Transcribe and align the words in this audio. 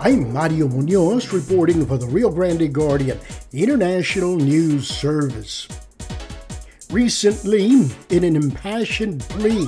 I'm 0.00 0.32
Mario 0.32 0.68
Munoz 0.68 1.32
reporting 1.32 1.84
for 1.84 1.98
the 1.98 2.06
Rio 2.06 2.30
Grande 2.30 2.72
Guardian 2.72 3.18
International 3.52 4.36
News 4.36 4.86
Service. 4.86 5.66
Recently, 6.88 7.90
in 8.08 8.22
an 8.22 8.36
impassioned 8.36 9.22
plea 9.22 9.66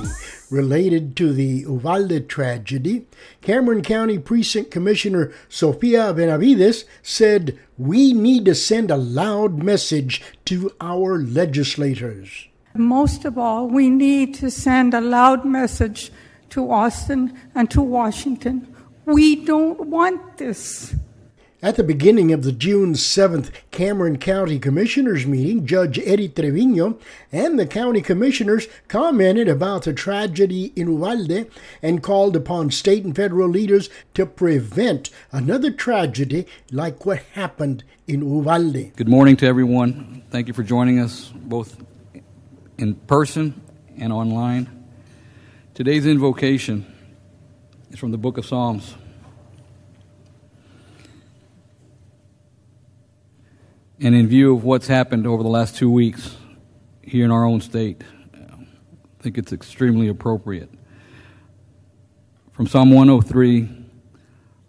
related 0.49 1.17
to 1.17 1.33
the 1.33 1.65
Uvalde 1.67 2.29
tragedy, 2.29 3.07
Cameron 3.41 3.81
County 3.81 4.17
Precinct 4.17 4.71
Commissioner 4.71 5.33
Sofia 5.49 6.13
Benavides 6.13 6.85
said, 7.03 7.59
We 7.77 8.13
need 8.13 8.45
to 8.45 8.55
send 8.55 8.89
a 8.89 8.95
loud 8.95 9.61
message 9.61 10.21
to 10.45 10.71
our 10.79 11.19
legislators. 11.19 12.47
Most 12.73 13.25
of 13.25 13.37
all, 13.37 13.67
we 13.67 13.89
need 13.89 14.33
to 14.35 14.49
send 14.49 14.93
a 14.93 15.01
loud 15.01 15.43
message 15.43 16.09
to 16.51 16.71
Austin 16.71 17.37
and 17.53 17.69
to 17.71 17.81
Washington. 17.81 18.73
We 19.05 19.35
don't 19.35 19.87
want 19.87 20.37
this. 20.37 20.95
At 21.63 21.75
the 21.75 21.83
beginning 21.83 22.31
of 22.31 22.43
the 22.43 22.51
June 22.51 22.93
7th 22.93 23.51
Cameron 23.69 24.17
County 24.17 24.57
Commissioners 24.57 25.27
meeting, 25.27 25.65
Judge 25.65 25.99
Eddie 25.99 26.29
Trevino 26.29 26.97
and 27.31 27.59
the 27.59 27.67
county 27.67 28.01
commissioners 28.01 28.67
commented 28.87 29.47
about 29.47 29.83
the 29.83 29.93
tragedy 29.93 30.73
in 30.75 30.87
Uvalde 30.87 31.51
and 31.83 32.01
called 32.01 32.35
upon 32.35 32.71
state 32.71 33.03
and 33.03 33.15
federal 33.15 33.47
leaders 33.47 33.89
to 34.15 34.25
prevent 34.25 35.11
another 35.31 35.71
tragedy 35.71 36.47
like 36.71 37.05
what 37.05 37.19
happened 37.33 37.83
in 38.07 38.21
Uvalde. 38.21 38.95
Good 38.95 39.09
morning 39.09 39.37
to 39.37 39.47
everyone. 39.47 40.23
Thank 40.31 40.47
you 40.47 40.53
for 40.55 40.63
joining 40.63 40.99
us 40.99 41.31
both 41.35 41.77
in 42.79 42.95
person 42.95 43.61
and 43.97 44.11
online. 44.11 44.85
Today's 45.75 46.07
invocation 46.07 46.90
is 47.91 47.99
from 47.99 48.11
the 48.11 48.17
book 48.17 48.37
of 48.37 48.45
Psalms. 48.45 48.95
And 53.99 54.15
in 54.15 54.27
view 54.27 54.55
of 54.55 54.63
what's 54.63 54.87
happened 54.87 55.27
over 55.27 55.43
the 55.43 55.49
last 55.49 55.75
two 55.75 55.91
weeks 55.91 56.37
here 57.01 57.25
in 57.25 57.31
our 57.31 57.43
own 57.43 57.59
state, 57.59 58.01
I 58.33 59.23
think 59.23 59.37
it's 59.37 59.51
extremely 59.51 60.07
appropriate. 60.07 60.69
From 62.53 62.65
Psalm 62.65 62.91
103 62.91 63.69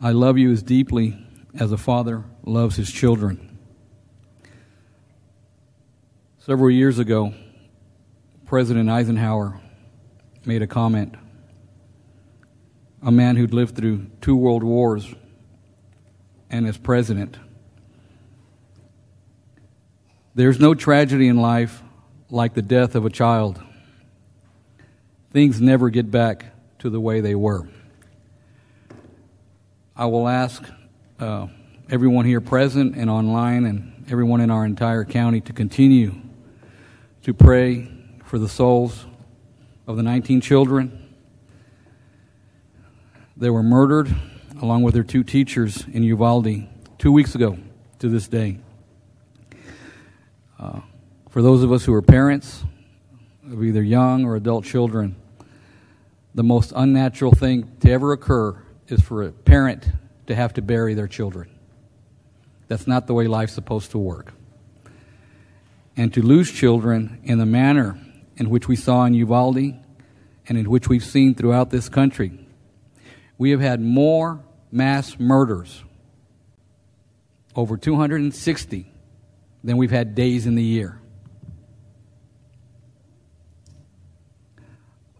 I 0.01 0.11
love 0.11 0.37
you 0.37 0.51
as 0.51 0.65
deeply 0.65 1.17
as 1.55 1.71
a 1.71 1.77
father 1.77 2.25
loves 2.45 2.75
his 2.75 2.91
children. 2.91 3.57
Several 6.39 6.73
years 6.73 6.99
ago, 6.99 7.35
President 8.47 8.91
Eisenhower 8.91 9.61
made 10.45 10.61
a 10.61 10.67
comment. 10.67 11.15
A 13.03 13.11
man 13.11 13.37
who'd 13.37 13.53
lived 13.53 13.77
through 13.77 14.07
two 14.21 14.37
world 14.37 14.63
wars 14.63 15.13
and 16.51 16.67
as 16.67 16.79
president. 16.79 17.37
There's 20.35 20.61
no 20.61 20.75
tragedy 20.75 21.29
in 21.29 21.37
life 21.37 21.83
like 22.31 22.55
the 22.55 22.63
death 22.63 22.95
of 22.95 23.05
a 23.05 23.11
child. 23.11 23.61
Things 25.33 25.61
never 25.61 25.91
get 25.91 26.11
back 26.11 26.47
to 26.79 26.91
the 26.91 27.01
way 27.01 27.21
they 27.21 27.35
were. 27.35 27.69
I 29.97 30.07
will 30.07 30.27
ask 30.29 30.65
uh, 31.19 31.49
everyone 31.91 32.25
here 32.25 32.41
present 32.41 32.97
and 32.97 33.11
online 33.11 33.65
and 33.65 34.07
everyone 34.11 34.41
in 34.41 34.51
our 34.51 34.65
entire 34.65 35.05
county 35.05 35.41
to 35.43 35.53
continue 35.53 36.15
to 37.23 37.35
pray 37.35 37.93
for 38.25 38.39
the 38.39 38.49
souls 38.49 39.07
of 39.87 39.97
the 39.97 40.03
19 40.03 40.41
children. 40.41 41.02
They 43.43 43.51
were 43.51 43.65
murdered 43.65 44.15
along 44.61 44.85
with 44.85 44.95
their 44.95 45.03
two 45.03 45.25
teachers 45.25 45.85
in 45.93 46.05
Uvalde 46.05 46.69
two 46.97 47.11
weeks 47.11 47.35
ago 47.35 47.59
to 47.99 48.09
this 48.09 48.29
day. 48.29 48.59
Uh, 50.61 50.83
for 51.29 51.43
those 51.43 51.65
of 51.65 51.73
us 51.73 51.85
who 51.85 51.93
are 51.93 52.03
parents 52.03 52.63
of 53.51 53.65
either 53.65 53.83
young 53.83 54.25
or 54.25 54.37
adult 54.37 54.65
children, 54.65 55.17
the 56.37 56.45
most 56.45 56.73
unnatural 56.77 57.33
thing 57.33 57.69
to 57.81 57.91
ever 57.91 58.13
occur 58.13 58.63
is 58.87 59.01
for 59.01 59.25
a 59.25 59.33
parent 59.33 59.89
to 60.29 60.37
have 60.37 60.55
to 60.55 60.63
bury 60.63 60.95
their 60.95 61.09
children. 61.09 61.51
That's 62.69 62.87
not 62.87 63.09
the 63.09 63.15
way 63.15 63.27
life's 63.27 63.55
supposed 63.55 63.91
to 63.91 63.99
work. 63.99 64.35
And 65.97 66.15
to 66.15 66.23
lose 66.23 66.53
children 66.53 67.19
in 67.25 67.39
the 67.39 67.47
manner 67.47 67.99
in 68.37 68.51
which 68.51 68.69
we 68.69 68.77
saw 68.77 69.05
in 69.07 69.15
Uvalde 69.15 69.75
and 70.47 70.57
in 70.57 70.71
which 70.71 70.89
we've 70.89 71.05
seen 71.05 71.35
throughout 71.35 71.71
this 71.71 71.89
country. 71.89 72.42
We 73.43 73.51
have 73.51 73.61
had 73.61 73.81
more 73.81 74.41
mass 74.71 75.19
murders, 75.19 75.83
over 77.57 77.77
260, 77.77 78.87
than 79.65 79.77
we've 79.77 79.91
had 79.91 80.15
days 80.15 80.47
in 80.47 80.55
the 80.55 80.63
year. 80.63 81.01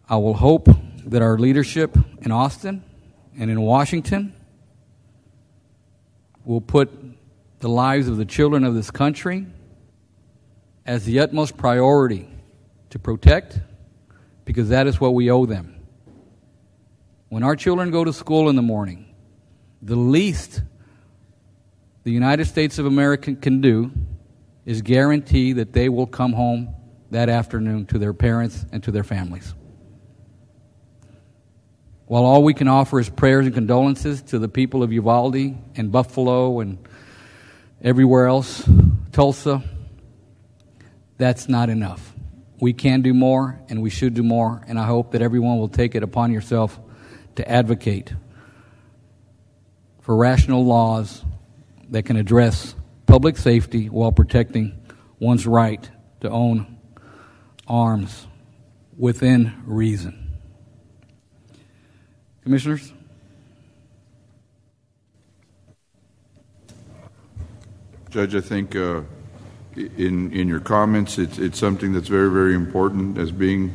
I 0.09 0.19
will 0.19 0.35
hope 0.35 0.69
that 1.07 1.21
our 1.21 1.37
leadership 1.37 1.99
in 2.21 2.31
Austin 2.31 2.85
and 3.37 3.51
in 3.51 3.61
Washington 3.61 4.33
will 6.45 6.61
put 6.61 6.93
the 7.59 7.69
lives 7.69 8.07
of 8.07 8.19
the 8.19 8.25
children 8.25 8.63
of 8.63 8.77
this 8.77 8.93
country 8.93 9.47
as 10.87 11.07
the 11.07 11.19
utmost 11.19 11.57
priority 11.57 12.29
to 12.91 13.01
protect 13.01 13.59
because 14.45 14.69
that 14.69 14.87
is 14.87 15.01
what 15.01 15.13
we 15.13 15.29
owe 15.29 15.45
them. 15.45 15.82
When 17.33 17.45
our 17.45 17.57
children 17.57 17.91
go 17.91 18.05
to 18.05 18.13
school 18.13 18.51
in 18.51 18.57
the 18.57 18.63
morning, 18.63 19.07
the 19.81 19.97
least 19.97 20.61
the 22.03 22.11
United 22.11 22.45
States 22.45 22.79
of 22.79 22.85
America 22.85 23.35
can 23.35 23.63
do 23.63 23.91
is 24.67 24.83
guarantee 24.83 25.55
that 25.55 25.73
they 25.73 25.89
will 25.89 26.07
come 26.07 26.35
home 26.35 26.75
that 27.11 27.31
afternoon 27.31 27.87
to 27.87 27.99
their 27.99 28.13
parents 28.13 28.67
and 28.71 28.83
to 28.83 28.91
their 28.91 29.03
families. 29.03 29.55
While 32.05 32.27
all 32.27 32.45
we 32.45 32.53
can 32.53 32.69
offer 32.69 33.01
is 33.01 33.09
prayers 33.09 33.47
and 33.47 33.55
condolences 33.55 34.21
to 34.25 34.39
the 34.39 34.51
people 34.51 34.83
of 34.83 34.93
Uvalde 34.93 35.57
and 35.75 35.91
Buffalo 35.91 36.61
and 36.61 36.87
everywhere 37.81 38.27
else, 38.27 38.63
Tulsa, 39.11 39.63
that's 41.17 41.49
not 41.49 41.71
enough 41.71 42.13
we 42.61 42.75
can 42.75 43.01
do 43.01 43.15
more 43.15 43.59
and 43.71 43.81
we 43.81 43.89
should 43.89 44.13
do 44.13 44.23
more, 44.23 44.63
and 44.69 44.79
I 44.79 44.85
hope 44.85 45.13
that 45.13 45.23
everyone 45.23 45.59
will 45.59 45.71
take 45.71 45.95
it 45.95 46.03
upon 46.03 46.31
yourself 46.31 46.79
to 47.37 47.49
advocate 47.49 48.13
for 50.01 50.17
rational 50.17 50.65
laws 50.65 51.25
that 51.91 52.05
can 52.05 52.17
address 52.17 52.75
public 53.07 53.37
safety 53.37 53.89
while 53.89 54.13
protecting 54.13 54.79
one's 55.19 55.47
right 55.47 55.91
to 56.21 56.31
own 56.31 56.79
arms 57.69 58.27
within 58.97 59.53
reason. 59.67 60.19
Commissioners? 62.43 62.93
Judge, 68.11 68.35
I 68.35 68.41
think 68.41 68.77
uh, 68.77 69.03
in 69.77 70.31
in 70.33 70.49
your 70.49 70.61
comments. 70.61 71.19
It's 71.19 71.39
it's 71.39 71.59
something 71.59 71.93
that's 71.93 72.09
very 72.09 72.31
very 72.31 72.55
important 72.55 73.17
as 73.17 73.31
being 73.31 73.73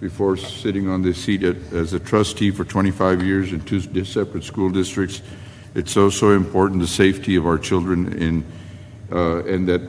before 0.00 0.36
sitting 0.36 0.88
on 0.88 1.02
this 1.02 1.22
seat 1.22 1.42
at, 1.42 1.56
as 1.72 1.92
a 1.92 2.00
trustee 2.00 2.50
for 2.50 2.64
25 2.64 3.22
years 3.22 3.52
in 3.52 3.60
two 3.60 3.80
separate 4.04 4.44
school 4.44 4.70
districts. 4.70 5.22
It's 5.74 5.92
so 5.92 6.10
so 6.10 6.32
important 6.32 6.80
the 6.80 6.86
safety 6.86 7.36
of 7.36 7.46
our 7.46 7.58
children 7.58 8.12
in 8.20 8.44
uh, 9.12 9.44
and 9.44 9.68
that 9.68 9.82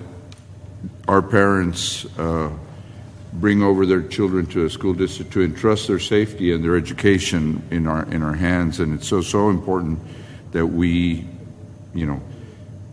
our 1.08 1.22
parents. 1.22 2.06
Uh, 2.18 2.50
bring 3.32 3.62
over 3.62 3.86
their 3.86 4.02
children 4.02 4.44
to 4.48 4.66
a 4.66 4.70
school 4.70 4.92
district 4.92 5.32
to 5.32 5.44
entrust 5.44 5.88
their 5.88 6.00
safety 6.00 6.52
and 6.52 6.64
their 6.64 6.76
education 6.76 7.62
in 7.70 7.86
our 7.86 8.04
in 8.12 8.24
our 8.24 8.34
hands 8.34 8.80
and 8.80 8.92
it's 8.92 9.08
so 9.08 9.22
so 9.22 9.52
important 9.52 10.00
that 10.52 10.66
we 10.66 11.28
you 11.94 12.08
know 12.08 12.20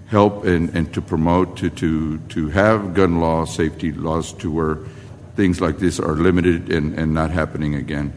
help 0.09 0.45
and, 0.45 0.75
and 0.75 0.93
to 0.95 1.03
promote 1.03 1.57
to, 1.57 1.71
to, 1.71 2.19
to 2.29 2.49
have 2.49 2.95
gun 2.95 3.21
laws, 3.21 3.55
safety 3.55 3.93
laws 3.93 4.33
to 4.35 4.51
where 4.51 4.79
things 5.37 5.61
like 5.61 5.79
this 5.79 6.01
are 6.01 6.15
limited 6.15 6.73
and, 6.73 6.99
and 6.99 7.13
not 7.13 7.31
happening 7.31 7.75
again. 7.75 8.13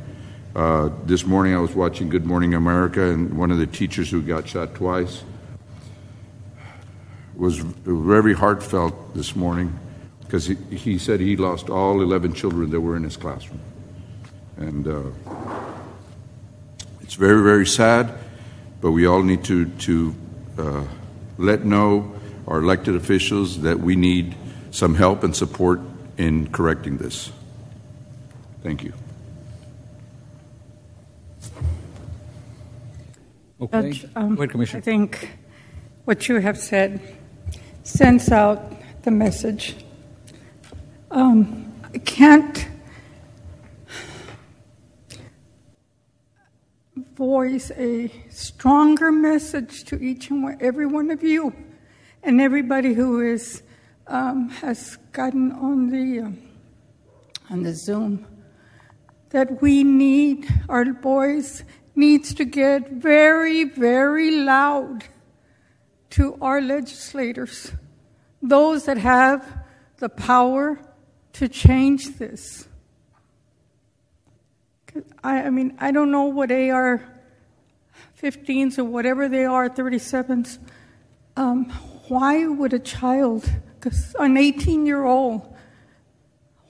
Uh, 0.56 0.90
this 1.04 1.26
morning 1.26 1.54
I 1.54 1.60
was 1.60 1.76
watching 1.76 2.10
Good 2.10 2.26
Morning 2.26 2.54
America, 2.54 3.04
and 3.04 3.38
one 3.38 3.52
of 3.52 3.60
the 3.60 3.68
teachers 3.68 4.10
who 4.10 4.22
got 4.22 4.48
shot 4.48 4.74
twice 4.74 5.24
was 7.36 7.60
very 7.60 8.34
heartfelt 8.34 9.14
this 9.14 9.36
morning 9.36 9.78
because 10.22 10.46
he, 10.46 10.56
he 10.76 10.98
said 10.98 11.20
he 11.20 11.36
lost 11.36 11.70
all 11.70 12.02
11 12.02 12.34
children 12.34 12.70
that 12.72 12.80
were 12.80 12.96
in 12.96 13.04
his 13.04 13.18
classroom. 13.18 13.60
And 14.58 14.88
uh, 14.88 15.02
it's 17.02 17.16
very, 17.16 17.44
very 17.44 17.66
sad, 17.66 18.14
but 18.82 18.92
we 18.92 19.06
all 19.06 19.24
need 19.24 19.44
to, 19.46 19.66
to 19.66 20.16
uh, 20.58 20.84
let 21.38 21.66
know 21.66 22.14
our 22.48 22.60
elected 22.60 22.96
officials 22.96 23.62
that 23.62 23.80
we 23.80 23.96
need 23.96 24.36
some 24.72 24.96
help 24.96 25.24
and 25.24 25.36
support 25.36 25.80
in 26.20 26.52
correcting 26.52 26.98
this. 26.98 27.32
Thank 28.62 28.84
you. 28.84 28.94
Okay. 33.62 33.92
Judge, 33.92 34.06
um, 34.16 34.36
Go 34.36 34.42
ahead, 34.42 34.52
Commissioner. 34.52 34.80
I 34.80 34.82
think 34.82 35.38
what 36.04 36.28
you 36.28 36.36
have 36.40 36.58
said 36.58 37.00
sends 37.84 38.32
out 38.32 38.74
the 39.04 39.12
message. 39.12 39.78
Um, 41.10 41.72
I 41.94 41.98
can't 42.00 42.68
voice 47.16 47.72
a 47.78 48.12
stronger 48.30 49.12
message 49.12 49.86
to 49.86 50.02
each 50.02 50.30
and 50.30 50.62
every 50.62 50.86
one 50.86 51.12
of 51.12 51.24
you 51.24 51.54
and 52.24 52.42
everybody 52.42 52.94
who 52.94 53.22
is 53.22 53.64
um, 54.10 54.50
has 54.50 54.98
gotten 55.12 55.52
on 55.52 55.90
the 55.90 56.20
um, 56.20 56.38
on 57.50 57.64
the 57.64 57.74
Zoom 57.74 58.26
that 59.30 59.62
we 59.62 59.84
need 59.84 60.48
our 60.68 60.92
voice 60.92 61.64
needs 61.96 62.34
to 62.34 62.44
get 62.44 62.90
very 62.90 63.64
very 63.64 64.32
loud 64.32 65.06
to 66.10 66.38
our 66.42 66.60
legislators 66.60 67.72
those 68.42 68.86
that 68.86 68.98
have 68.98 69.64
the 69.98 70.10
power 70.10 70.80
to 71.34 71.48
change 71.48 72.18
this. 72.18 72.68
I, 75.24 75.44
I 75.44 75.50
mean 75.52 75.78
I 75.80 75.92
don't 75.92 76.12
know 76.12 76.24
what 76.24 76.52
AR 76.52 77.02
15s 78.22 78.80
or 78.80 78.86
whatever 78.86 79.30
they 79.30 79.46
are 79.46 79.70
37s 79.70 80.58
um, 81.38 81.70
why 82.10 82.48
would 82.48 82.74
a 82.74 82.80
child 82.80 83.50
'cause 83.80 84.16
an 84.20 84.38
18 84.38 84.86
year 84.86 85.04
old 85.04 85.50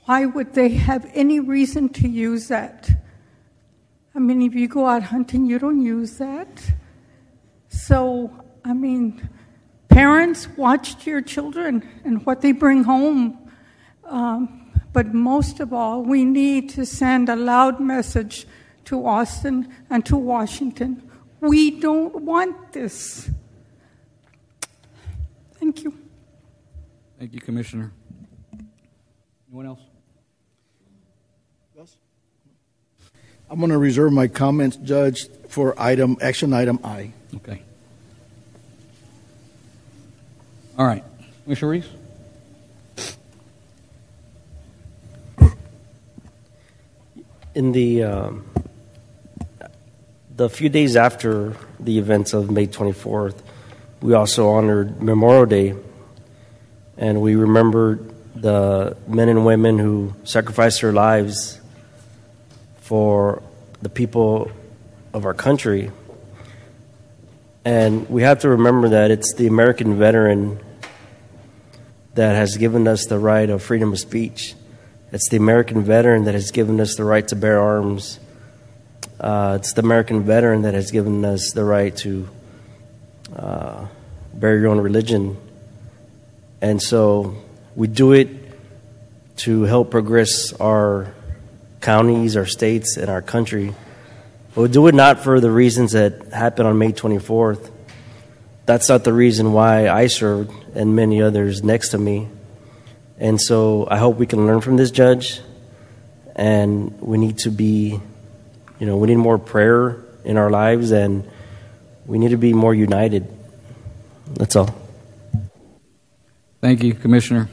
why 0.09 0.25
would 0.25 0.55
they 0.55 0.69
have 0.69 1.07
any 1.13 1.39
reason 1.39 1.87
to 1.87 2.07
use 2.07 2.47
that? 2.47 2.89
I 4.15 4.17
mean, 4.17 4.41
if 4.41 4.55
you 4.55 4.67
go 4.67 4.87
out 4.87 5.03
hunting, 5.03 5.45
you 5.45 5.59
don't 5.59 5.81
use 5.83 6.17
that. 6.17 6.47
So, 7.67 8.31
I 8.65 8.73
mean, 8.73 9.29
parents 9.87 10.49
watch 10.57 11.05
your 11.05 11.21
children 11.21 11.87
and 12.03 12.25
what 12.25 12.41
they 12.41 12.53
bring 12.53 12.85
home. 12.85 13.37
Um, 14.03 14.71
but 14.93 15.13
most 15.13 15.59
of 15.59 15.73
all, 15.73 16.01
we 16.01 16.25
need 16.25 16.71
to 16.71 16.87
send 16.87 17.29
a 17.29 17.35
loud 17.35 17.79
message 17.79 18.47
to 18.85 19.05
Austin 19.05 19.71
and 19.91 20.03
to 20.07 20.17
Washington. 20.17 21.07
We 21.39 21.79
don't 21.79 22.23
want 22.23 22.73
this. 22.73 23.29
Thank 25.59 25.83
you. 25.83 26.08
Thank 27.19 27.33
you, 27.33 27.41
Commissioner. 27.41 27.91
Anyone 29.49 29.65
else? 29.65 29.81
I'm 33.51 33.57
going 33.57 33.71
to 33.71 33.77
reserve 33.77 34.13
my 34.13 34.27
comments, 34.27 34.77
Judge, 34.77 35.27
for 35.47 35.73
item, 35.77 36.17
action 36.21 36.53
item 36.53 36.79
I. 36.83 37.11
Okay. 37.37 37.63
All 40.77 40.85
right. 40.85 41.03
Commissioner 41.43 41.71
Ruiz? 41.71 41.85
In 47.55 47.71
the 47.71 48.03
um, 48.03 48.45
the 50.37 50.49
few 50.49 50.69
days 50.69 50.95
after 50.95 51.57
the 51.79 51.97
events 51.97 52.33
of 52.33 52.51
May 52.51 52.67
24th, 52.67 53.41
we 54.01 54.13
also 54.13 54.49
honored 54.49 55.01
Memorial 55.01 55.47
Day, 55.47 55.75
and 56.99 57.21
we 57.21 57.35
remember 57.35 57.97
the 58.35 58.95
men 59.07 59.29
and 59.29 59.45
women 59.45 59.79
who 59.79 60.13
sacrificed 60.25 60.81
their 60.81 60.91
lives 60.91 61.59
for 62.81 63.41
the 63.81 63.87
people 63.87 64.51
of 65.13 65.25
our 65.25 65.33
country. 65.33 65.91
And 67.63 68.09
we 68.09 68.23
have 68.23 68.39
to 68.39 68.49
remember 68.49 68.89
that 68.89 69.11
it's 69.11 69.33
the 69.35 69.47
American 69.47 69.97
veteran 69.97 70.59
that 72.15 72.35
has 72.35 72.57
given 72.57 72.85
us 72.85 73.05
the 73.05 73.17
right 73.17 73.49
of 73.49 73.63
freedom 73.63 73.93
of 73.93 73.99
speech. 73.99 74.55
It's 75.13 75.29
the 75.29 75.37
American 75.37 75.83
veteran 75.83 76.25
that 76.25 76.33
has 76.33 76.51
given 76.51 76.81
us 76.81 76.95
the 76.95 77.05
right 77.05 77.25
to 77.29 77.35
bear 77.37 77.61
arms. 77.61 78.19
Uh, 79.21 79.57
it's 79.59 79.71
the 79.71 79.81
American 79.81 80.23
veteran 80.23 80.63
that 80.63 80.73
has 80.73 80.91
given 80.91 81.23
us 81.23 81.51
the 81.53 81.63
right 81.63 81.95
to 81.97 82.27
uh, 83.33 83.87
bear 84.33 84.57
your 84.59 84.67
own 84.67 84.81
religion. 84.81 85.37
And 86.61 86.81
so 86.81 87.35
we 87.75 87.87
do 87.87 88.11
it 88.13 88.27
to 89.37 89.63
help 89.63 89.91
progress 89.91 90.53
our 90.53 91.13
counties, 91.81 92.35
our 92.35 92.45
states, 92.45 92.97
and 92.97 93.09
our 93.09 93.21
country. 93.21 93.73
But 94.53 94.61
we 94.63 94.67
do 94.67 94.87
it 94.87 94.95
not 94.95 95.23
for 95.23 95.39
the 95.39 95.51
reasons 95.51 95.93
that 95.93 96.33
happened 96.33 96.67
on 96.67 96.77
May 96.77 96.91
24th. 96.91 97.71
That's 98.65 98.89
not 98.89 99.03
the 99.03 99.13
reason 99.13 99.53
why 99.53 99.89
I 99.89 100.07
served 100.07 100.51
and 100.75 100.95
many 100.95 101.21
others 101.21 101.63
next 101.63 101.89
to 101.89 101.97
me. 101.97 102.27
And 103.17 103.39
so 103.39 103.87
I 103.89 103.97
hope 103.97 104.17
we 104.17 104.27
can 104.27 104.45
learn 104.45 104.61
from 104.61 104.77
this 104.77 104.91
judge. 104.91 105.41
And 106.35 106.99
we 107.01 107.17
need 107.17 107.39
to 107.39 107.49
be, 107.49 107.99
you 108.79 108.85
know, 108.85 108.97
we 108.97 109.07
need 109.07 109.17
more 109.17 109.37
prayer 109.37 110.03
in 110.23 110.37
our 110.37 110.49
lives 110.49 110.91
and 110.91 111.29
we 112.05 112.17
need 112.17 112.31
to 112.31 112.37
be 112.37 112.53
more 112.53 112.73
united. 112.73 113.27
That's 114.35 114.55
all. 114.55 114.88
Thank 116.61 116.83
you, 116.83 116.93
Commissioner. 116.93 117.49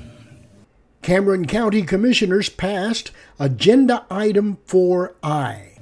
Cameron 1.02 1.46
County 1.46 1.82
Commissioners 1.82 2.48
passed 2.48 3.12
Agenda 3.38 4.04
Item 4.10 4.58
4I. 4.66 5.78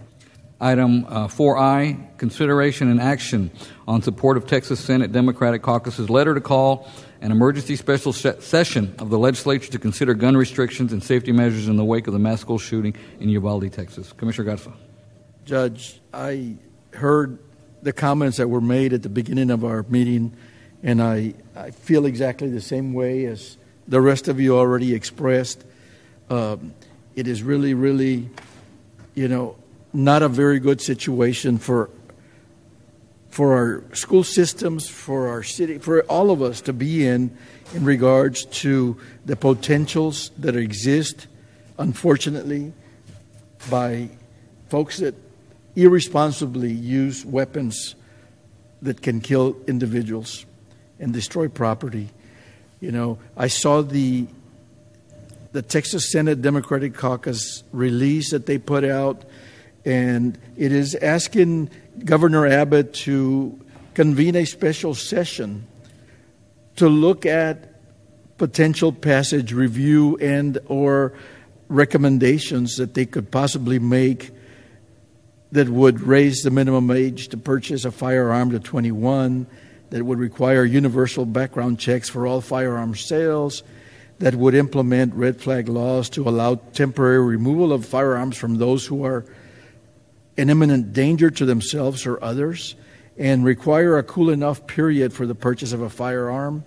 Item 0.60 1.06
uh, 1.08 1.28
4I, 1.28 2.16
consideration 2.18 2.90
and 2.90 3.00
action 3.00 3.50
on 3.88 4.02
support 4.02 4.36
of 4.36 4.46
Texas 4.46 4.80
Senate 4.80 5.12
Democratic 5.12 5.62
Caucus's 5.62 6.08
letter 6.08 6.34
to 6.34 6.40
call 6.40 6.88
an 7.20 7.32
emergency 7.32 7.76
special 7.76 8.12
se- 8.12 8.40
session 8.40 8.94
of 8.98 9.08
the 9.08 9.18
legislature 9.18 9.70
to 9.72 9.78
consider 9.78 10.14
gun 10.14 10.36
restrictions 10.36 10.92
and 10.92 11.02
safety 11.02 11.32
measures 11.32 11.68
in 11.68 11.76
the 11.76 11.84
wake 11.84 12.06
of 12.06 12.12
the 12.12 12.18
mass 12.18 12.40
school 12.40 12.58
shooting 12.58 12.94
in 13.18 13.30
Uvalde, 13.30 13.72
Texas. 13.72 14.12
Commissioner 14.12 14.44
Garza. 14.44 14.72
Judge, 15.44 16.00
I 16.12 16.56
heard 16.92 17.38
the 17.82 17.92
comments 17.92 18.36
that 18.36 18.48
were 18.48 18.60
made 18.60 18.92
at 18.92 19.02
the 19.02 19.08
beginning 19.08 19.50
of 19.50 19.64
our 19.64 19.84
meeting, 19.88 20.36
and 20.84 21.02
I, 21.02 21.32
I 21.56 21.70
feel 21.70 22.04
exactly 22.04 22.48
the 22.48 22.60
same 22.60 22.92
way 22.92 23.24
as 23.24 23.56
the 23.88 24.02
rest 24.02 24.28
of 24.28 24.38
you 24.38 24.56
already 24.56 24.94
expressed. 24.94 25.64
Um, 26.28 26.74
it 27.16 27.26
is 27.26 27.42
really, 27.42 27.72
really, 27.72 28.28
you 29.14 29.26
know, 29.26 29.56
not 29.94 30.22
a 30.22 30.28
very 30.28 30.60
good 30.60 30.80
situation 30.80 31.58
for 31.58 31.90
for 33.30 33.54
our 33.54 33.96
school 33.96 34.22
systems, 34.22 34.88
for 34.88 35.26
our 35.26 35.42
city, 35.42 35.78
for 35.78 36.02
all 36.02 36.30
of 36.30 36.40
us 36.40 36.60
to 36.60 36.72
be 36.72 37.04
in 37.04 37.36
in 37.74 37.84
regards 37.84 38.44
to 38.44 38.96
the 39.26 39.34
potentials 39.34 40.30
that 40.38 40.54
exist, 40.54 41.26
unfortunately, 41.78 42.72
by 43.68 44.08
folks 44.68 44.98
that 44.98 45.16
irresponsibly 45.74 46.70
use 46.70 47.24
weapons 47.24 47.96
that 48.82 49.02
can 49.02 49.20
kill 49.20 49.56
individuals 49.66 50.46
and 50.98 51.12
destroy 51.12 51.48
property. 51.48 52.10
You 52.80 52.92
know, 52.92 53.18
I 53.36 53.48
saw 53.48 53.82
the 53.82 54.26
the 55.52 55.62
Texas 55.62 56.10
Senate 56.10 56.42
Democratic 56.42 56.94
Caucus 56.94 57.62
release 57.70 58.32
that 58.32 58.46
they 58.46 58.58
put 58.58 58.84
out, 58.84 59.24
and 59.84 60.36
it 60.56 60.72
is 60.72 60.96
asking 60.96 61.70
Governor 62.04 62.44
Abbott 62.44 62.92
to 62.94 63.58
convene 63.94 64.34
a 64.34 64.44
special 64.44 64.94
session 64.94 65.64
to 66.76 66.88
look 66.88 67.24
at 67.24 67.70
potential 68.36 68.92
passage 68.92 69.52
review 69.52 70.16
and 70.20 70.58
or 70.66 71.12
recommendations 71.68 72.76
that 72.76 72.94
they 72.94 73.06
could 73.06 73.30
possibly 73.30 73.78
make 73.78 74.32
that 75.52 75.68
would 75.68 76.00
raise 76.00 76.42
the 76.42 76.50
minimum 76.50 76.90
age 76.90 77.28
to 77.28 77.36
purchase 77.36 77.84
a 77.84 77.92
firearm 77.92 78.50
to 78.50 78.58
21 78.58 79.46
that 79.94 80.02
would 80.02 80.18
require 80.18 80.64
universal 80.64 81.24
background 81.24 81.78
checks 81.78 82.08
for 82.08 82.26
all 82.26 82.40
firearm 82.40 82.96
sales 82.96 83.62
that 84.18 84.34
would 84.34 84.52
implement 84.52 85.14
red 85.14 85.40
flag 85.40 85.68
laws 85.68 86.10
to 86.10 86.28
allow 86.28 86.56
temporary 86.72 87.24
removal 87.24 87.72
of 87.72 87.86
firearms 87.86 88.36
from 88.36 88.58
those 88.58 88.84
who 88.84 89.04
are 89.04 89.24
an 90.36 90.50
imminent 90.50 90.92
danger 90.92 91.30
to 91.30 91.46
themselves 91.46 92.06
or 92.06 92.20
others 92.24 92.74
and 93.16 93.44
require 93.44 93.96
a 93.96 94.02
cooling 94.02 94.42
off 94.42 94.66
period 94.66 95.12
for 95.12 95.26
the 95.26 95.34
purchase 95.36 95.72
of 95.72 95.80
a 95.80 95.88
firearm 95.88 96.64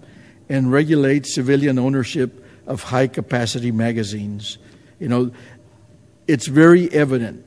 and 0.47 0.71
regulate 0.71 1.25
civilian 1.25 1.77
ownership 1.77 2.45
of 2.65 2.81
high 2.81 3.07
capacity 3.07 3.73
magazines. 3.73 4.57
You 4.99 5.09
know, 5.09 5.31
it's 6.29 6.47
very 6.47 6.89
evident 6.93 7.45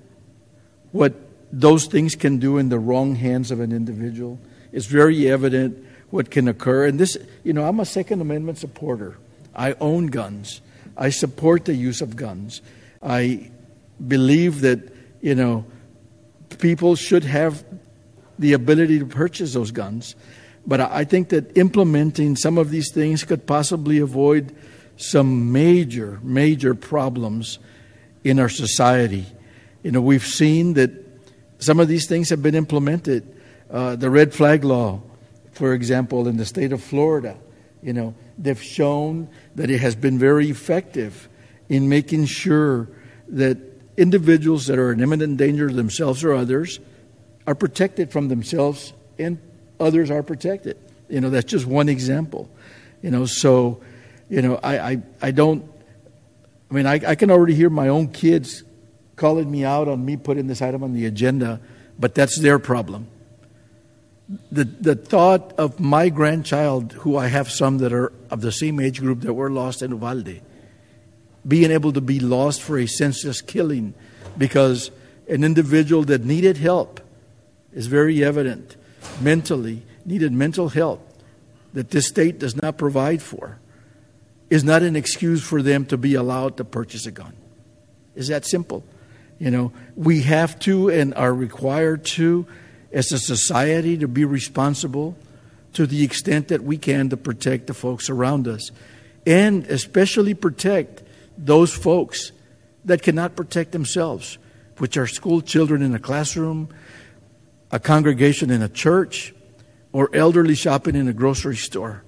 what 0.93 1.15
those 1.51 1.87
things 1.87 2.17
can 2.17 2.37
do 2.37 2.59
in 2.59 2.69
the 2.69 2.79
wrong 2.79 3.15
hands 3.15 3.51
of 3.51 3.61
an 3.61 3.73
individual. 3.73 4.39
It's 4.73 4.87
very 4.87 5.31
evident 5.31 5.85
what 6.11 6.31
can 6.31 6.49
occur. 6.49 6.87
And 6.87 6.99
this, 6.99 7.17
you 7.45 7.53
know, 7.53 7.65
I'm 7.65 7.81
a 7.81 7.85
Second 7.85 8.21
Amendment 8.21 8.59
supporter. 8.59 9.17
I 9.55 9.75
own 9.81 10.07
guns. 10.07 10.61
I 10.97 11.11
support 11.11 11.65
the 11.65 11.75
use 11.75 12.01
of 12.01 12.17
guns. 12.17 12.63
I 13.03 13.51
believe 14.07 14.61
that, 14.63 14.81
you 15.21 15.35
know, 15.35 15.65
people 16.59 16.97
should 16.97 17.25
have 17.25 17.65
the 18.39 18.53
ability 18.55 18.99
to 18.99 19.07
purchase 19.07 19.55
those 19.55 19.71
guns. 19.71 20.15
But 20.67 20.81
I 20.81 21.05
think 21.05 21.31
that 21.31 21.57
implementing 21.57 22.37
some 22.37 22.59
of 22.59 22.71
these 22.71 22.93
things 22.93 23.25
could 23.25 23.47
possibly 23.47 23.99
avoid 23.99 24.55
some 24.97 25.53
major, 25.53 26.21
major 26.23 26.75
problems 26.75 27.59
in 28.25 28.39
our 28.39 28.49
society. 28.49 29.27
You 29.83 29.93
know, 29.93 30.01
we've 30.01 30.27
seen 30.27 30.75
that 30.75 30.91
some 31.59 31.81
of 31.81 31.89
these 31.89 32.07
things 32.07 32.29
have 32.31 32.43
been 32.43 32.55
implemented. 32.55 33.40
Uh, 33.71 33.97
the 33.97 34.11
red 34.11 34.35
flag 34.35 34.65
law, 34.65 35.01
for 35.53 35.75
example, 35.75 36.27
in 36.27 36.37
the 36.37 36.45
state 36.45 36.73
of 36.73 36.83
Florida, 36.83 37.37
you 37.83 37.93
know, 37.93 38.15
they've 38.37 38.63
shown 38.63 39.29
that 39.55 39.71
it 39.71 39.81
has 39.81 39.95
been 39.95 40.19
very 40.19 40.51
effective 40.51 41.29
in 41.69 41.89
making 41.89 42.27
sure 42.27 42.89
that 43.29 43.59
individuals 43.97 44.67
that 44.67 44.79
are 44.79 44.93
in 44.93 45.01
imminent 45.01 45.37
danger 45.37 45.69
to 45.69 45.75
themselves 45.75 46.25
or 46.25 46.35
others 46.35 46.81
are 47.47 47.55
protected 47.55 48.11
from 48.11 48.29
themselves 48.29 48.93
and 49.19 49.39
others 49.79 50.11
are 50.11 50.23
protected. 50.23 50.77
You 51.09 51.21
know, 51.21 51.31
that's 51.31 51.51
just 51.51 51.67
one 51.67 51.89
example. 51.89 52.51
You 53.03 53.11
know, 53.11 53.25
so, 53.27 53.81
you 54.29 54.43
know, 54.43 54.57
I, 54.63 54.79
I, 54.79 55.03
I 55.23 55.31
don't, 55.31 55.65
I 56.71 56.75
mean, 56.75 56.87
I, 56.87 57.01
I 57.07 57.15
can 57.15 57.31
already 57.31 57.55
hear 57.55 57.71
my 57.71 57.89
own 57.89 58.09
kids 58.09 58.63
calling 59.17 59.51
me 59.51 59.65
out 59.65 59.89
on 59.89 60.05
me 60.05 60.17
putting 60.17 60.47
this 60.47 60.63
item 60.63 60.83
on 60.83 60.93
the 60.93 61.07
agenda, 61.07 61.61
but 61.99 62.15
that's 62.15 62.39
their 62.39 62.59
problem. 62.59 63.07
The, 64.53 64.65
the 64.65 64.95
thought 64.95 65.55
of 65.59 65.81
my 65.81 66.09
grandchild, 66.09 66.93
who 66.93 67.17
I 67.17 67.27
have 67.27 67.51
some 67.51 67.79
that 67.79 67.93
are 67.93 68.13
of 68.31 68.41
the 68.43 68.53
same 68.53 68.79
age 68.79 69.01
group 69.01 69.23
that 69.23 69.35
were 69.35 69.51
lost 69.51 69.83
in 69.83 69.91
Uvalde, 69.91 70.41
being 71.47 71.71
able 71.71 71.93
to 71.93 72.01
be 72.01 72.21
lost 72.21 72.63
for 72.63 72.79
a 72.79 72.87
senseless 72.87 73.41
killing 73.41 73.95
because 74.39 74.91
an 75.29 75.43
individual 75.43 76.05
that 76.05 76.25
needed 76.25 76.57
help 76.57 77.01
is 77.73 77.87
very 77.87 78.23
evident 78.23 78.77
mentally, 79.21 79.83
needed 80.05 80.33
mental 80.33 80.69
help 80.69 81.07
that 81.73 81.91
this 81.91 82.07
state 82.07 82.39
does 82.39 82.57
not 82.57 82.77
provide 82.77 83.23
for, 83.23 83.59
is 84.49 84.65
not 84.65 84.83
an 84.83 84.97
excuse 84.97 85.43
for 85.43 85.63
them 85.63 85.87
to 85.87 85.97
be 85.97 86.15
allowed 86.15 86.57
to 86.57 86.65
purchase 86.65 87.07
a 87.07 87.11
gun. 87.11 87.35
Is 88.15 88.29
that 88.29 88.45
simple? 88.45 88.85
You 89.39 89.51
know, 89.51 89.73
we 89.97 90.23
have 90.23 90.59
to 90.61 90.91
and 90.91 91.15
are 91.15 91.33
required 91.33 92.05
to, 92.07 92.47
as 92.93 93.13
a 93.13 93.19
society, 93.19 93.97
to 93.99 94.09
be 94.09 94.25
responsible 94.25 95.17
to 95.73 95.87
the 95.87 96.03
extent 96.03 96.49
that 96.49 96.63
we 96.63 96.77
can 96.77 97.09
to 97.11 97.17
protect 97.17 97.67
the 97.67 97.75
folks 97.75 98.11
around 98.11 98.49
us 98.49 98.71
and 99.27 99.67
especially 99.67 100.35
protect 100.35 101.03
those 101.37 101.73
folks 101.73 102.33
that 102.85 103.03
cannot 103.03 103.37
protect 103.37 103.73
themselves, 103.73 104.39
which 104.79 104.97
are 104.97 105.07
school 105.07 105.41
children 105.41 105.83
in 105.83 105.95
a 105.95 105.99
classroom, 105.99 106.69
a 107.71 107.79
congregation 107.79 108.51
in 108.51 108.63
a 108.63 108.69
church, 108.69 109.35
or 109.93 110.09
elderly 110.15 110.55
shopping 110.55 110.95
in 110.95 111.09
a 111.09 111.13
grocery 111.13 111.57
store. 111.57 112.03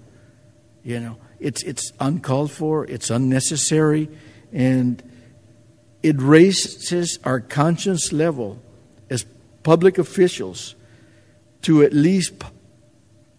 You 0.83 1.01
know, 1.01 1.17
it's, 1.39 1.63
it's 1.63 1.93
uncalled 2.01 2.51
for, 2.51 2.87
it's 2.87 3.11
unnecessary, 3.11 4.09
and 4.53 5.03
it 6.03 6.21
raises 6.21 7.19
our 7.25 7.41
conscience 7.41 8.13
level 8.13 8.61
public 9.63 9.99
officials 9.99 10.75
to 11.63 11.83
at 11.83 11.93
least 11.93 12.33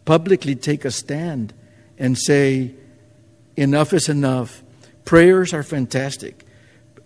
publicly 0.06 0.56
take 0.56 0.86
a 0.86 0.92
stand 0.92 1.54
and 1.98 2.18
say, 2.18 2.74
enough 3.56 3.94
is 3.94 4.10
enough. 4.10 4.64
Prayers 5.06 5.54
are 5.54 5.64
fantastic. 5.64 6.46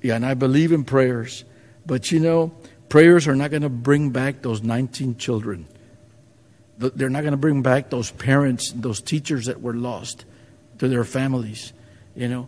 Yeah, 0.02 0.16
and 0.16 0.26
I 0.26 0.34
believe 0.34 0.72
in 0.72 0.84
prayers. 0.84 1.44
But 1.86 2.12
you 2.12 2.20
know, 2.20 2.54
prayers 2.90 3.28
are 3.28 3.36
not 3.36 3.50
going 3.52 3.64
to 3.64 3.70
bring 3.70 4.12
back 4.12 4.42
those 4.42 4.62
19 4.62 5.18
children. 5.18 5.68
They're 6.78 7.10
not 7.10 7.22
going 7.22 7.32
to 7.32 7.38
bring 7.38 7.64
back 7.64 7.90
those 7.90 8.12
parents, 8.12 8.72
those 8.72 9.02
teachers 9.02 9.48
that 9.48 9.62
were 9.62 9.74
lost 9.74 10.26
to 10.78 10.88
their 10.88 11.04
families. 11.04 11.74
You 12.16 12.28
know, 12.28 12.48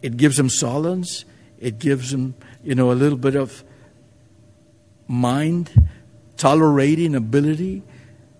it 0.00 0.16
gives 0.16 0.38
them 0.38 0.48
solace. 0.48 1.26
It 1.58 1.78
gives 1.78 2.10
them, 2.10 2.34
you 2.64 2.74
know, 2.74 2.90
a 2.90 2.94
little 2.94 3.18
bit 3.18 3.36
of 3.36 3.62
mind 5.12 5.70
tolerating 6.36 7.14
ability. 7.14 7.82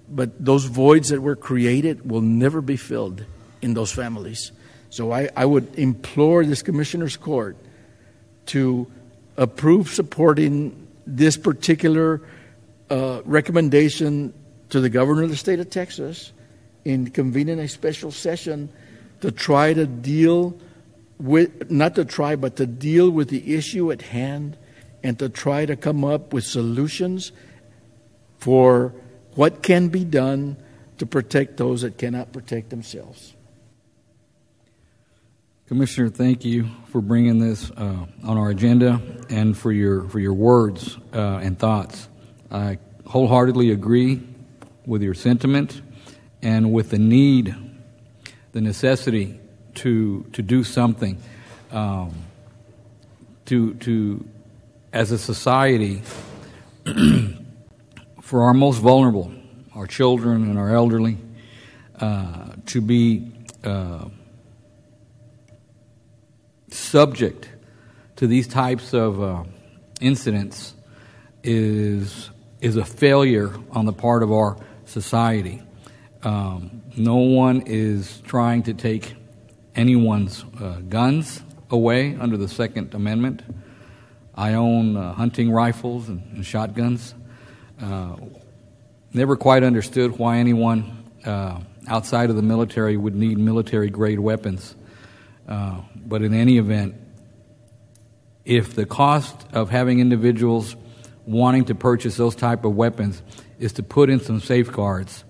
But 0.08 0.44
those 0.44 0.64
voids 0.64 1.10
that 1.10 1.20
were 1.20 1.36
created 1.36 2.10
will 2.10 2.20
never 2.20 2.60
be 2.60 2.76
filled 2.76 3.24
in 3.60 3.74
those 3.74 3.92
families. 3.92 4.52
So 4.90 5.12
I, 5.12 5.28
I 5.36 5.44
would 5.44 5.78
implore 5.78 6.44
this 6.44 6.62
commissioner's 6.62 7.16
court 7.16 7.56
to 8.46 8.90
approve 9.36 9.88
supporting 9.88 10.88
this 11.06 11.36
particular 11.36 12.20
uh, 12.90 13.22
recommendation 13.24 14.34
to 14.70 14.80
the 14.80 14.90
governor 14.90 15.22
of 15.22 15.30
the 15.30 15.36
state 15.36 15.60
of 15.60 15.70
Texas 15.70 16.32
in 16.84 17.10
convening 17.10 17.58
a 17.58 17.68
special 17.68 18.10
session 18.10 18.68
to 19.20 19.30
try 19.30 19.72
to 19.72 19.86
deal 19.86 20.58
with, 21.18 21.70
not 21.70 21.94
to 21.94 22.04
try, 22.04 22.36
but 22.36 22.56
to 22.56 22.66
deal 22.66 23.08
with 23.10 23.28
the 23.28 23.54
issue 23.54 23.92
at 23.92 24.02
hand 24.02 24.58
and 25.02 25.18
to 25.18 25.28
try 25.28 25.66
to 25.66 25.76
come 25.76 26.04
up 26.04 26.32
with 26.32 26.44
solutions 26.44 27.32
for 28.38 28.94
what 29.34 29.62
can 29.62 29.88
be 29.88 30.04
done 30.04 30.56
to 30.98 31.06
protect 31.06 31.56
those 31.56 31.82
that 31.82 31.98
cannot 31.98 32.32
protect 32.32 32.70
themselves. 32.70 33.34
Commissioner, 35.66 36.10
thank 36.10 36.44
you 36.44 36.68
for 36.88 37.00
bringing 37.00 37.38
this 37.38 37.70
uh, 37.70 38.04
on 38.24 38.36
our 38.36 38.50
agenda 38.50 39.00
and 39.30 39.56
for 39.56 39.72
your 39.72 40.06
for 40.08 40.20
your 40.20 40.34
words 40.34 40.98
uh, 41.14 41.40
and 41.42 41.58
thoughts. 41.58 42.08
I 42.50 42.78
wholeheartedly 43.06 43.70
agree 43.70 44.22
with 44.84 45.02
your 45.02 45.14
sentiment 45.14 45.80
and 46.42 46.72
with 46.72 46.90
the 46.90 46.98
need, 46.98 47.54
the 48.52 48.60
necessity 48.60 49.40
to 49.76 50.24
to 50.32 50.42
do 50.42 50.62
something 50.62 51.16
um, 51.70 52.12
to 53.46 53.74
to 53.74 54.28
as 54.92 55.10
a 55.10 55.18
society 55.18 56.02
for 58.20 58.42
our 58.42 58.54
most 58.54 58.78
vulnerable, 58.78 59.32
our 59.74 59.86
children 59.86 60.50
and 60.50 60.58
our 60.58 60.74
elderly, 60.74 61.18
uh, 62.00 62.48
to 62.66 62.80
be 62.80 63.32
uh, 63.64 64.06
subject 66.70 67.48
to 68.16 68.26
these 68.26 68.46
types 68.46 68.92
of 68.92 69.22
uh, 69.22 69.44
incidents 70.00 70.74
is 71.42 72.30
is 72.60 72.76
a 72.76 72.84
failure 72.84 73.52
on 73.72 73.86
the 73.86 73.92
part 73.92 74.22
of 74.22 74.30
our 74.30 74.56
society. 74.84 75.60
Um, 76.22 76.82
no 76.96 77.16
one 77.16 77.62
is 77.66 78.20
trying 78.20 78.62
to 78.64 78.74
take 78.74 79.16
anyone's 79.74 80.44
uh, 80.60 80.78
guns 80.88 81.42
away 81.70 82.14
under 82.20 82.36
the 82.36 82.46
Second 82.46 82.94
Amendment. 82.94 83.42
I 84.34 84.54
own 84.54 84.96
uh, 84.96 85.12
hunting 85.12 85.50
rifles 85.50 86.08
and, 86.08 86.22
and 86.34 86.46
shotguns. 86.46 87.14
Uh, 87.80 88.16
never 89.12 89.36
quite 89.36 89.62
understood 89.62 90.18
why 90.18 90.38
anyone 90.38 91.04
uh, 91.24 91.60
outside 91.86 92.30
of 92.30 92.36
the 92.36 92.42
military 92.42 92.96
would 92.96 93.14
need 93.14 93.38
military 93.38 93.90
grade 93.90 94.20
weapons. 94.20 94.74
Uh, 95.46 95.80
but 95.94 96.22
in 96.22 96.32
any 96.32 96.58
event, 96.58 96.94
if 98.44 98.74
the 98.74 98.86
cost 98.86 99.36
of 99.52 99.70
having 99.70 100.00
individuals 100.00 100.76
wanting 101.26 101.66
to 101.66 101.74
purchase 101.74 102.16
those 102.16 102.34
type 102.34 102.64
of 102.64 102.74
weapons 102.74 103.22
is 103.58 103.74
to 103.74 103.82
put 103.82 104.10
in 104.10 104.20
some 104.20 104.40
safeguards, 104.40 105.24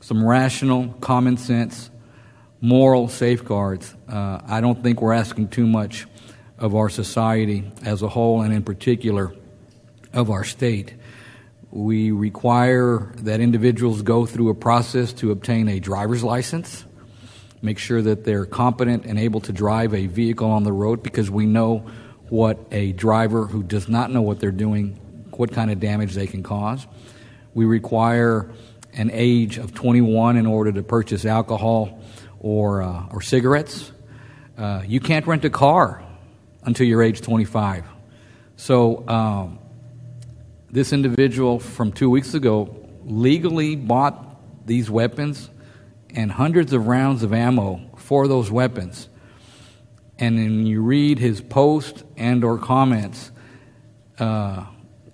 some 0.00 0.24
rational, 0.24 0.88
common 1.00 1.36
sense, 1.36 1.90
moral 2.60 3.08
safeguards, 3.08 3.94
uh, 4.08 4.40
I 4.46 4.60
don't 4.60 4.82
think 4.82 5.02
we're 5.02 5.12
asking 5.12 5.48
too 5.48 5.66
much 5.66 6.06
of 6.60 6.76
our 6.76 6.88
society 6.88 7.70
as 7.84 8.02
a 8.02 8.08
whole, 8.08 8.42
and 8.42 8.52
in 8.52 8.62
particular 8.62 9.34
of 10.12 10.30
our 10.30 10.44
state. 10.44 10.94
We 11.72 12.10
require 12.10 13.12
that 13.18 13.40
individuals 13.40 14.02
go 14.02 14.26
through 14.26 14.50
a 14.50 14.54
process 14.54 15.12
to 15.14 15.30
obtain 15.30 15.68
a 15.68 15.80
driver's 15.80 16.22
license 16.22 16.84
make 17.62 17.78
sure 17.78 18.00
that 18.00 18.24
they're 18.24 18.46
competent 18.46 19.04
and 19.04 19.18
able 19.18 19.40
to 19.40 19.52
drive 19.52 19.94
a 19.94 20.06
vehicle 20.06 20.50
on 20.50 20.64
the 20.64 20.72
road 20.72 21.02
because 21.02 21.30
we 21.30 21.46
know 21.46 21.78
what 22.28 22.58
a 22.70 22.92
driver 22.92 23.46
who 23.46 23.62
does 23.62 23.88
not 23.88 24.10
know 24.10 24.22
what 24.22 24.40
they're 24.40 24.50
doing, 24.50 24.98
what 25.32 25.52
kind 25.52 25.70
of 25.70 25.80
damage 25.80 26.14
they 26.14 26.26
can 26.26 26.42
cause. 26.42 26.86
We 27.54 27.64
require 27.64 28.50
an 28.94 29.10
age 29.12 29.58
of 29.58 29.74
21 29.74 30.36
in 30.36 30.46
order 30.46 30.72
to 30.72 30.82
purchase 30.82 31.24
alcohol 31.24 32.00
or, 32.38 32.82
uh, 32.82 33.06
or 33.10 33.20
cigarettes. 33.20 33.92
Uh, 34.56 34.82
you 34.86 35.00
can't 35.00 35.26
rent 35.26 35.44
a 35.44 35.50
car 35.50 36.02
until 36.64 36.86
you're 36.86 37.02
age 37.02 37.20
25. 37.20 37.84
So, 38.56 39.08
um, 39.08 39.58
this 40.70 40.92
individual 40.92 41.58
from 41.58 41.92
two 41.92 42.08
weeks 42.08 42.34
ago 42.34 42.76
legally 43.04 43.74
bought 43.74 44.66
these 44.66 44.88
weapons 44.88 45.50
and 46.14 46.30
hundreds 46.30 46.72
of 46.72 46.86
rounds 46.86 47.22
of 47.22 47.32
ammo 47.32 47.80
for 47.96 48.28
those 48.28 48.50
weapons. 48.50 49.08
And 50.18 50.38
then 50.38 50.66
you 50.66 50.82
read 50.82 51.18
his 51.18 51.40
post 51.40 52.04
and 52.16 52.44
or 52.44 52.58
comments, 52.58 53.32
uh, 54.18 54.66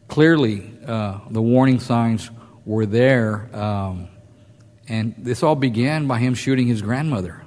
clearly 0.08 0.70
uh, 0.86 1.20
the 1.30 1.40
warning 1.40 1.80
signs 1.80 2.30
were 2.64 2.86
there, 2.86 3.48
um, 3.56 4.08
and 4.88 5.14
this 5.18 5.42
all 5.42 5.54
began 5.54 6.06
by 6.06 6.18
him 6.18 6.34
shooting 6.34 6.66
his 6.66 6.82
grandmother. 6.82 7.45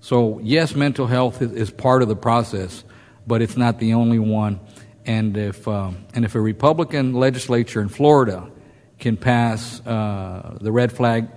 So, 0.00 0.40
yes, 0.42 0.74
mental 0.74 1.06
health 1.06 1.42
is, 1.42 1.52
is 1.52 1.70
part 1.70 2.02
of 2.02 2.08
the 2.08 2.16
process, 2.16 2.84
but 3.26 3.42
it's 3.42 3.56
not 3.56 3.78
the 3.78 3.94
only 3.94 4.18
one. 4.18 4.60
And 5.04 5.36
if, 5.36 5.66
um, 5.68 6.06
and 6.14 6.24
if 6.24 6.34
a 6.34 6.40
Republican 6.40 7.14
legislature 7.14 7.80
in 7.80 7.88
Florida 7.88 8.50
can 8.98 9.16
pass 9.16 9.84
uh, 9.86 10.58
the 10.60 10.72
red 10.72 10.92
flag 10.92 11.28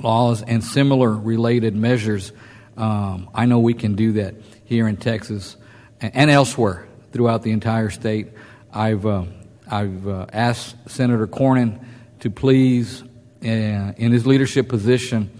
laws 0.00 0.42
and 0.42 0.62
similar 0.62 1.10
related 1.10 1.74
measures, 1.74 2.32
um, 2.76 3.28
I 3.34 3.46
know 3.46 3.58
we 3.58 3.74
can 3.74 3.96
do 3.96 4.12
that 4.12 4.34
here 4.64 4.86
in 4.86 4.96
Texas 4.96 5.56
and, 6.00 6.30
elsewhere 6.30 6.86
throughout 7.12 7.42
the 7.42 7.50
entire 7.50 7.90
state. 7.90 8.28
I've, 8.72 9.04
uh, 9.04 9.24
I've 9.68 10.06
uh, 10.06 10.26
asked 10.32 10.76
Senator 10.88 11.26
Cornyn 11.26 11.84
to 12.20 12.30
please, 12.30 13.02
uh, 13.02 13.46
in 13.46 14.12
his 14.12 14.26
leadership 14.26 14.68
position, 14.68 15.30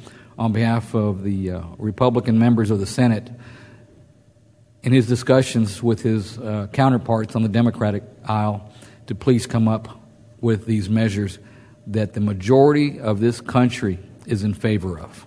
on 0.40 0.52
behalf 0.52 0.94
of 0.94 1.22
the 1.22 1.50
uh, 1.50 1.62
Republican 1.76 2.38
members 2.38 2.70
of 2.70 2.80
the 2.80 2.86
Senate, 2.86 3.30
in 4.82 4.90
his 4.90 5.06
discussions 5.06 5.82
with 5.82 6.00
his 6.00 6.38
uh, 6.38 6.66
counterparts 6.72 7.36
on 7.36 7.42
the 7.42 7.48
Democratic 7.48 8.02
aisle, 8.24 8.72
to 9.06 9.14
please 9.14 9.46
come 9.46 9.68
up 9.68 10.00
with 10.40 10.64
these 10.64 10.88
measures 10.88 11.38
that 11.86 12.14
the 12.14 12.20
majority 12.20 12.98
of 13.00 13.20
this 13.20 13.42
country 13.42 13.98
is 14.24 14.42
in 14.42 14.54
favor 14.54 14.98
of. 14.98 15.26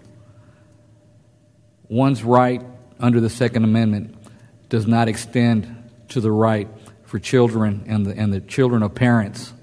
One's 1.89 2.23
right 2.23 2.63
under 2.99 3.21
the 3.21 3.29
Second 3.29 3.65
Amendment 3.65 4.15
does 4.69 4.87
not 4.87 5.07
extend 5.07 5.91
to 6.09 6.21
the 6.21 6.31
right 6.31 6.67
for 7.03 7.19
children 7.19 7.83
and 7.85 8.07
the, 8.07 8.17
and 8.17 8.33
the 8.33 8.41
children 8.41 8.81
of 8.81 8.95
parents 8.95 9.53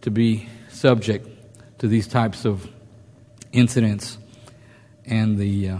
to 0.00 0.10
be 0.10 0.48
subject 0.68 1.28
to 1.78 1.86
these 1.86 2.08
types 2.08 2.44
of 2.44 2.68
incidents 3.52 4.18
and 5.08 5.38
the, 5.38 5.70
uh, 5.70 5.78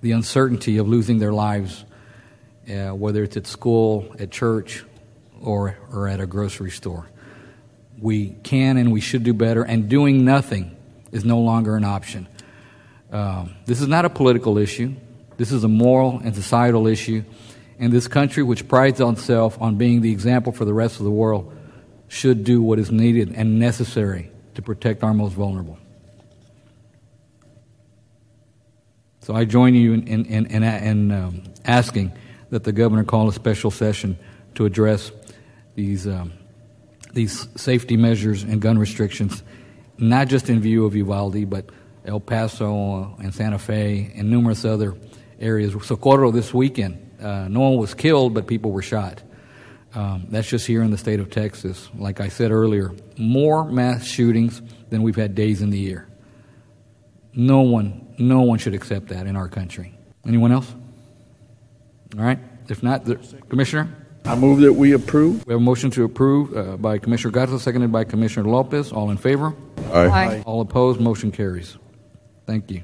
the 0.00 0.12
uncertainty 0.12 0.78
of 0.78 0.88
losing 0.88 1.18
their 1.18 1.32
lives, 1.32 1.84
uh, 2.70 2.90
whether 2.90 3.22
it's 3.22 3.36
at 3.36 3.46
school, 3.46 4.14
at 4.18 4.30
church, 4.30 4.84
or, 5.40 5.78
or 5.92 6.08
at 6.08 6.20
a 6.20 6.26
grocery 6.26 6.70
store. 6.70 7.08
We 8.00 8.30
can 8.42 8.76
and 8.76 8.92
we 8.92 9.00
should 9.00 9.24
do 9.24 9.32
better, 9.32 9.62
and 9.62 9.88
doing 9.88 10.24
nothing 10.24 10.76
is 11.12 11.24
no 11.24 11.40
longer 11.40 11.76
an 11.76 11.84
option. 11.84 12.28
Um, 13.10 13.54
this 13.64 13.80
is 13.80 13.88
not 13.88 14.04
a 14.04 14.10
political 14.10 14.58
issue. 14.58 14.94
This 15.36 15.52
is 15.52 15.64
a 15.64 15.68
moral 15.68 16.20
and 16.22 16.34
societal 16.34 16.86
issue. 16.86 17.24
And 17.78 17.92
this 17.92 18.08
country, 18.08 18.42
which 18.42 18.68
prides 18.68 19.00
itself 19.00 19.60
on 19.60 19.76
being 19.76 20.00
the 20.00 20.10
example 20.10 20.52
for 20.52 20.64
the 20.64 20.74
rest 20.74 20.98
of 20.98 21.04
the 21.04 21.10
world, 21.10 21.56
should 22.08 22.44
do 22.44 22.60
what 22.62 22.78
is 22.78 22.90
needed 22.90 23.32
and 23.34 23.58
necessary 23.58 24.30
to 24.54 24.62
protect 24.62 25.04
our 25.04 25.14
most 25.14 25.34
vulnerable. 25.34 25.77
So 29.28 29.34
I 29.34 29.44
join 29.44 29.74
you 29.74 29.92
in, 29.92 30.08
in, 30.08 30.24
in, 30.24 30.46
in, 30.46 30.62
in 30.62 31.12
um, 31.12 31.42
asking 31.66 32.12
that 32.48 32.64
the 32.64 32.72
governor 32.72 33.04
call 33.04 33.28
a 33.28 33.32
special 33.34 33.70
session 33.70 34.18
to 34.54 34.64
address 34.64 35.12
these, 35.74 36.06
um, 36.06 36.32
these 37.12 37.46
safety 37.60 37.98
measures 37.98 38.42
and 38.42 38.58
gun 38.58 38.78
restrictions, 38.78 39.42
not 39.98 40.28
just 40.28 40.48
in 40.48 40.62
view 40.62 40.86
of 40.86 40.96
Uvalde, 40.96 41.50
but 41.50 41.68
El 42.06 42.20
Paso 42.20 43.16
and 43.18 43.34
Santa 43.34 43.58
Fe 43.58 44.14
and 44.16 44.30
numerous 44.30 44.64
other 44.64 44.94
areas. 45.38 45.74
Socorro 45.84 46.30
this 46.30 46.54
weekend, 46.54 47.10
uh, 47.20 47.48
no 47.48 47.60
one 47.60 47.76
was 47.76 47.92
killed, 47.92 48.32
but 48.32 48.46
people 48.46 48.72
were 48.72 48.80
shot. 48.80 49.22
Um, 49.94 50.28
that's 50.30 50.48
just 50.48 50.66
here 50.66 50.82
in 50.82 50.90
the 50.90 50.96
state 50.96 51.20
of 51.20 51.28
Texas. 51.28 51.90
Like 51.94 52.22
I 52.22 52.28
said 52.28 52.50
earlier, 52.50 52.94
more 53.18 53.66
mass 53.66 54.06
shootings 54.06 54.62
than 54.88 55.02
we've 55.02 55.16
had 55.16 55.34
days 55.34 55.60
in 55.60 55.68
the 55.68 55.78
year. 55.78 56.08
No 57.34 57.60
one, 57.62 58.14
no 58.18 58.42
one 58.42 58.58
should 58.58 58.74
accept 58.74 59.08
that 59.08 59.26
in 59.26 59.36
our 59.36 59.48
country. 59.48 59.96
Anyone 60.26 60.52
else? 60.52 60.74
All 62.16 62.24
right. 62.24 62.38
If 62.68 62.82
not, 62.82 63.04
the, 63.04 63.16
Commissioner. 63.48 63.88
I 64.24 64.34
move 64.34 64.60
that 64.60 64.72
we 64.72 64.92
approve. 64.92 65.46
We 65.46 65.52
have 65.52 65.60
a 65.60 65.64
motion 65.64 65.90
to 65.92 66.04
approve 66.04 66.54
uh, 66.56 66.76
by 66.76 66.98
Commissioner 66.98 67.32
Garza, 67.32 67.58
seconded 67.58 67.90
by 67.90 68.04
Commissioner 68.04 68.48
Lopez. 68.48 68.92
All 68.92 69.10
in 69.10 69.16
favor? 69.16 69.54
Aye. 69.92 70.42
All 70.44 70.60
opposed? 70.60 71.00
Motion 71.00 71.32
carries. 71.32 71.78
Thank 72.46 72.70
you. 72.70 72.82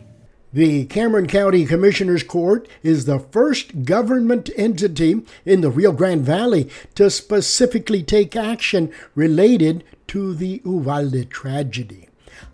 The 0.54 0.86
Cameron 0.86 1.26
County 1.26 1.66
Commissioners 1.66 2.22
Court 2.22 2.68
is 2.82 3.04
the 3.04 3.18
first 3.18 3.84
government 3.84 4.48
entity 4.56 5.22
in 5.44 5.62
the 5.62 5.70
Rio 5.70 5.90
Grande 5.90 6.22
Valley 6.22 6.70
to 6.94 7.10
specifically 7.10 8.02
take 8.04 8.36
action 8.36 8.92
related 9.16 9.82
to 10.08 10.32
the 10.32 10.62
Uvalde 10.64 11.28
tragedy. 11.28 12.08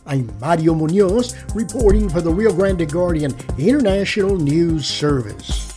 I'm 0.06 0.30
Mario 0.40 0.74
Munoz 0.74 1.34
reporting 1.54 2.08
for 2.08 2.20
the 2.20 2.32
Rio 2.32 2.52
Grande 2.52 2.90
Guardian 2.90 3.34
International 3.58 4.36
News 4.36 4.86
Service. 4.86 5.69